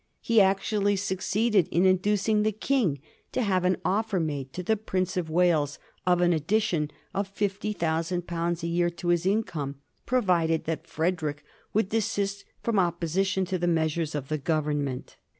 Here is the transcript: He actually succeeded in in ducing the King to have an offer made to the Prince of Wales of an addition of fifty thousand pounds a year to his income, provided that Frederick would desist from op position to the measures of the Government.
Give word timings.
He 0.19 0.41
actually 0.41 0.95
succeeded 0.95 1.67
in 1.67 1.85
in 1.85 1.97
ducing 1.99 2.41
the 2.41 2.51
King 2.51 2.99
to 3.33 3.43
have 3.43 3.63
an 3.65 3.77
offer 3.85 4.19
made 4.19 4.51
to 4.53 4.63
the 4.63 4.75
Prince 4.75 5.15
of 5.15 5.29
Wales 5.29 5.77
of 6.07 6.21
an 6.21 6.33
addition 6.33 6.89
of 7.13 7.27
fifty 7.27 7.71
thousand 7.71 8.25
pounds 8.25 8.63
a 8.63 8.67
year 8.67 8.89
to 8.89 9.09
his 9.09 9.27
income, 9.27 9.75
provided 10.07 10.63
that 10.63 10.87
Frederick 10.87 11.45
would 11.73 11.89
desist 11.89 12.45
from 12.63 12.79
op 12.79 12.99
position 12.99 13.45
to 13.45 13.59
the 13.59 13.67
measures 13.67 14.15
of 14.15 14.29
the 14.29 14.39
Government. 14.39 15.17